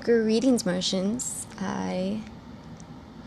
[0.00, 1.46] Greetings, Martians.
[1.60, 2.22] I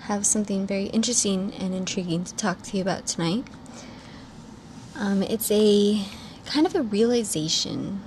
[0.01, 3.45] have something very interesting and intriguing to talk to you about tonight.
[4.97, 6.03] Um, it's a
[6.45, 8.01] kind of a realization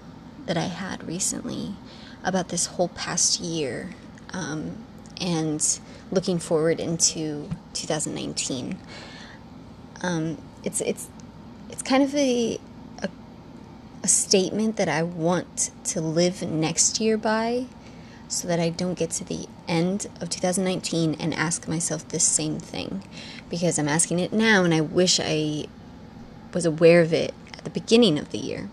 [0.45, 1.77] that I had recently
[2.23, 3.95] about this whole past year
[4.35, 4.85] um,
[5.21, 5.81] and
[6.11, 8.79] looking forward into 2019.
[10.03, 11.09] Um, it's it's
[11.69, 12.59] it's kind of a,
[13.03, 13.09] a
[14.03, 17.67] a statement that I want to live next year by
[18.29, 22.61] so that I don't get to the end of 2019 and ask myself the same
[22.61, 23.03] thing.
[23.49, 25.67] Because I'm asking it now and I wish I
[26.55, 28.71] was aware of it at the beginning of the year.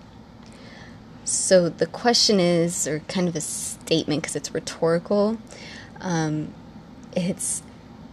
[1.25, 5.37] So the question is, or kind of a statement because it's rhetorical,
[6.01, 6.53] um,
[7.15, 7.61] it's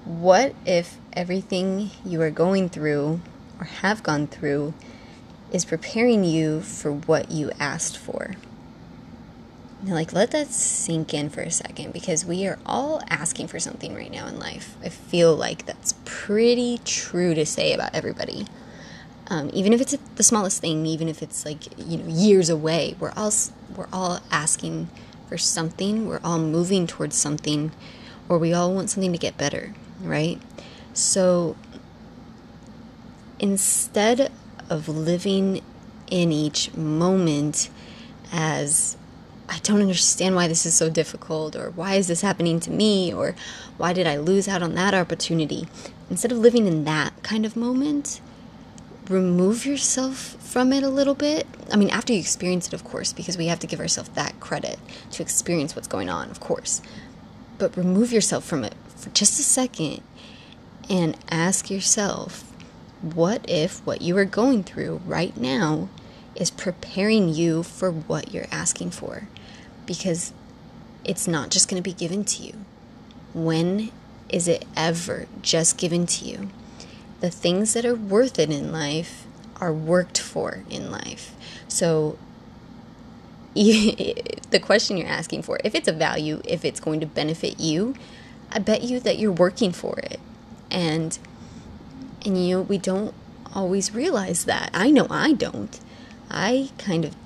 [0.05, 3.21] what if everything you are going through
[3.59, 4.75] or have gone through
[5.53, 8.35] is preparing you for what you asked for?
[9.83, 13.61] Now, like, let that sink in for a second because we are all asking for
[13.61, 14.77] something right now in life.
[14.83, 18.47] I feel like that's pretty true to say about everybody.
[19.29, 22.95] Um, even if it's the smallest thing, even if it's like you know years away,
[22.99, 23.33] we're all
[23.77, 24.89] we're all asking
[25.39, 26.07] something.
[26.07, 27.73] We're all moving towards something,
[28.29, 30.41] or we all want something to get better, right?
[30.93, 31.57] So
[33.39, 34.31] instead
[34.71, 35.61] of living
[36.11, 37.69] in each moment
[38.33, 38.97] as
[39.49, 43.13] I don't understand why this is so difficult, or why is this happening to me,
[43.13, 43.35] or
[43.77, 45.69] why did I lose out on that opportunity?
[46.09, 48.21] Instead of living in that kind of moment,
[49.09, 51.47] remove yourself from it a little bit.
[51.73, 54.39] I mean, after you experience it, of course, because we have to give ourselves that
[54.41, 54.79] credit
[55.13, 56.81] to experience what's going on, of course.
[57.59, 60.03] But remove yourself from it for just a second
[60.89, 62.51] and ask yourself
[63.01, 65.89] what if what you are going through right now
[66.35, 69.29] is preparing you for what you're asking for?
[69.87, 70.33] Because
[71.05, 72.55] it's not just going to be given to you.
[73.35, 73.91] When
[74.31, 76.49] is it ever just given to you?
[77.25, 79.25] The things that are worth it in life
[79.59, 81.35] are worked for in life.
[81.69, 82.19] So,
[83.55, 87.95] the question you're asking for, if it's a value, if it's going to benefit you,
[88.53, 90.21] I bet you that you're working for it.
[90.71, 91.19] And
[92.27, 93.15] and you know, we don't
[93.55, 94.69] always realize that.
[94.75, 95.81] I know I don't.
[96.31, 97.17] I kind of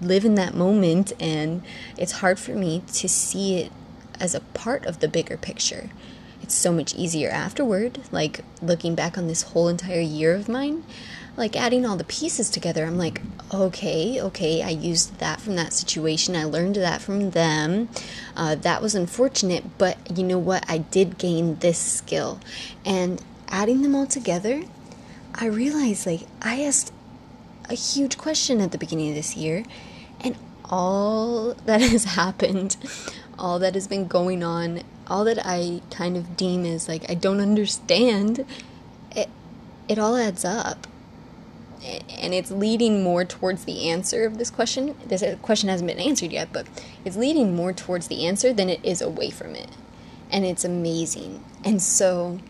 [0.00, 1.62] live in that moment, and
[1.96, 3.72] it's hard for me to see it
[4.20, 5.90] as a part of the bigger picture.
[6.48, 10.82] It's so much easier afterward, like looking back on this whole entire year of mine,
[11.36, 12.86] like adding all the pieces together.
[12.86, 13.20] I'm like,
[13.52, 16.34] okay, okay, I used that from that situation.
[16.34, 17.90] I learned that from them.
[18.34, 20.64] Uh, that was unfortunate, but you know what?
[20.70, 22.40] I did gain this skill.
[22.82, 24.62] And adding them all together,
[25.34, 26.94] I realized like I asked
[27.68, 29.64] a huge question at the beginning of this year,
[30.18, 30.34] and
[30.64, 32.78] all that has happened,
[33.38, 37.14] all that has been going on, all that I kind of deem as like I
[37.14, 38.44] don't understand,
[39.14, 39.28] it
[39.88, 40.86] it all adds up.
[42.10, 44.96] And it's leading more towards the answer of this question.
[45.06, 46.66] This uh, question hasn't been answered yet, but
[47.04, 49.70] it's leading more towards the answer than it is away from it.
[50.30, 51.42] And it's amazing.
[51.64, 52.40] And so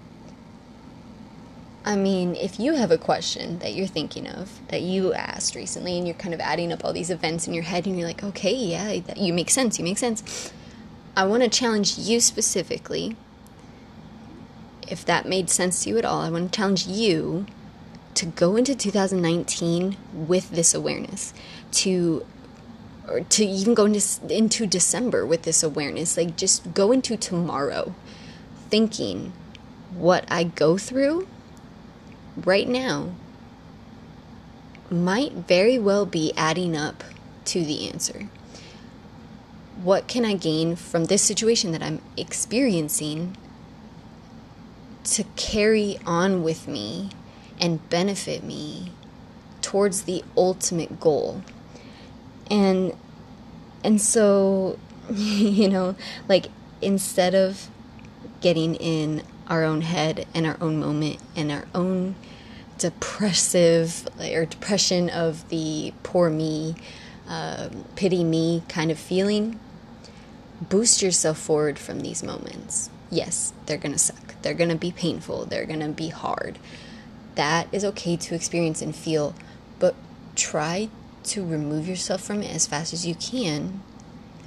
[1.88, 5.96] I mean, if you have a question that you're thinking of that you asked recently
[5.96, 8.22] and you're kind of adding up all these events in your head and you're like,
[8.22, 10.52] okay, yeah, you make sense, you make sense.
[11.18, 13.16] I want to challenge you specifically.
[14.86, 17.44] If that made sense to you at all, I want to challenge you
[18.14, 21.34] to go into 2019 with this awareness,
[21.72, 22.24] to
[23.08, 24.00] or to even go into,
[24.32, 26.16] into December with this awareness.
[26.16, 27.96] Like just go into tomorrow
[28.70, 29.32] thinking
[29.92, 31.26] what I go through
[32.36, 33.10] right now
[34.88, 37.02] might very well be adding up
[37.46, 38.28] to the answer.
[39.82, 43.36] What can I gain from this situation that I'm experiencing
[45.04, 47.10] to carry on with me
[47.60, 48.92] and benefit me
[49.62, 51.42] towards the ultimate goal?
[52.50, 52.96] And
[53.84, 54.78] and so
[55.10, 55.96] you know,
[56.28, 56.48] like
[56.82, 57.68] instead of
[58.40, 62.14] getting in our own head and our own moment and our own
[62.76, 66.76] depressive or depression of the poor me,
[67.28, 69.58] uh, pity me kind of feeling,
[70.60, 72.90] boost yourself forward from these moments.
[73.10, 74.34] Yes, they're to suck.
[74.42, 75.46] They're to be painful.
[75.46, 76.58] They're to be hard.
[77.34, 79.34] That is okay to experience and feel,
[79.78, 79.94] but
[80.34, 80.88] try
[81.24, 83.82] to remove yourself from it as fast as you can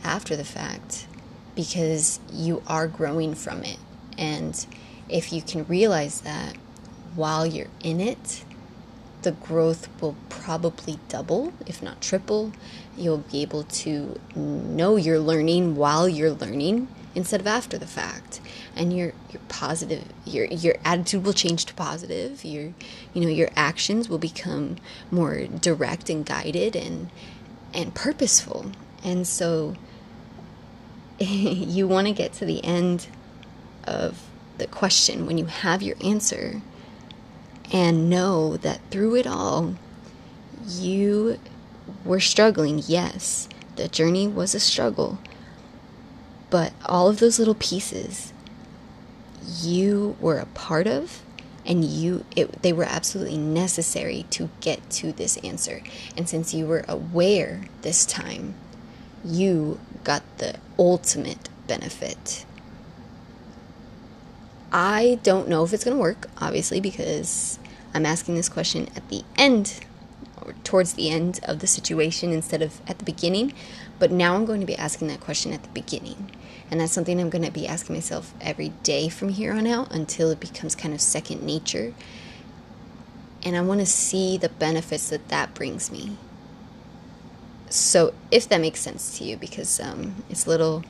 [0.03, 1.07] after the fact
[1.55, 3.77] because you are growing from it.
[4.17, 4.65] And
[5.09, 6.55] if you can realize that,
[7.15, 8.43] while you're in it,
[9.23, 12.51] the growth will probably double, if not triple.
[12.97, 18.41] You'll be able to know you're learning while you're learning instead of after the fact.
[18.75, 22.43] And your your positive your your attitude will change to positive.
[22.43, 22.73] Your
[23.13, 24.77] you know, your actions will become
[25.09, 27.09] more direct and guided and
[27.73, 28.71] and purposeful.
[29.03, 29.75] And so
[31.19, 33.07] you want to get to the end
[33.83, 34.27] of
[34.57, 36.61] the question when you have your answer
[37.71, 39.75] and know that through it all,
[40.67, 41.39] you
[42.03, 42.81] were struggling.
[42.85, 45.19] Yes, the journey was a struggle,
[46.49, 48.33] but all of those little pieces
[49.61, 51.23] you were a part of
[51.65, 55.81] and you it, they were absolutely necessary to get to this answer
[56.15, 58.53] and since you were aware this time
[59.25, 62.45] you got the ultimate benefit
[64.71, 67.59] I don't know if it's going to work, obviously, because
[67.93, 69.81] I'm asking this question at the end
[70.41, 73.53] or towards the end of the situation instead of at the beginning.
[73.99, 76.31] But now I'm going to be asking that question at the beginning.
[76.69, 79.93] And that's something I'm going to be asking myself every day from here on out
[79.93, 81.93] until it becomes kind of second nature.
[83.43, 86.17] And I want to see the benefits that that brings me.
[87.69, 90.83] So, if that makes sense to you, because um, it's a little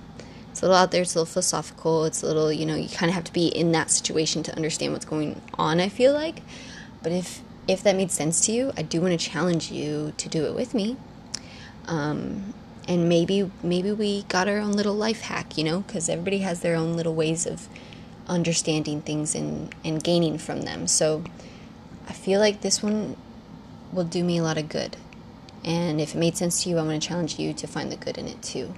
[0.51, 2.89] it's a little out there, it's a little philosophical, it's a little, you know, you
[2.89, 6.13] kind of have to be in that situation to understand what's going on, I feel
[6.13, 6.41] like.
[7.03, 10.29] But if if that made sense to you, I do want to challenge you to
[10.29, 10.97] do it with me.
[11.87, 12.53] Um,
[12.87, 16.61] and maybe maybe we got our own little life hack, you know, because everybody has
[16.61, 17.67] their own little ways of
[18.27, 20.87] understanding things and and gaining from them.
[20.87, 21.23] So
[22.07, 23.15] I feel like this one
[23.91, 24.97] will do me a lot of good.
[25.63, 27.95] And if it made sense to you, I want to challenge you to find the
[27.95, 28.73] good in it too.